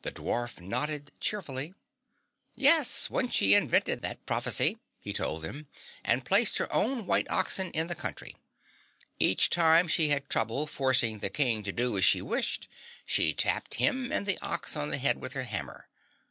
The 0.00 0.10
dwarf 0.12 0.62
nodded 0.62 1.12
cheerfully. 1.20 1.74
"Yes, 2.54 3.08
Wunchie 3.10 3.52
invented 3.54 4.00
that 4.00 4.24
prophecy," 4.24 4.78
he 4.98 5.12
told 5.12 5.42
them, 5.42 5.66
"and 6.02 6.24
placed 6.24 6.56
her 6.56 6.72
own 6.72 7.06
white 7.06 7.28
oxen 7.30 7.70
in 7.72 7.88
the 7.88 7.94
country. 7.94 8.34
Each 9.18 9.50
time 9.50 9.88
she 9.88 10.08
had 10.08 10.30
trouble 10.30 10.66
forcing 10.66 11.18
the 11.18 11.28
King 11.28 11.62
to 11.64 11.70
do 11.72 11.98
as 11.98 12.04
she 12.06 12.22
wished, 12.22 12.66
she 13.04 13.34
tapped 13.34 13.74
him 13.74 14.10
and 14.10 14.24
the 14.24 14.38
ox 14.40 14.74
on 14.74 14.88
the 14.88 14.96
head 14.96 15.20
with 15.20 15.34
her 15.34 15.44
hammer. 15.44 15.90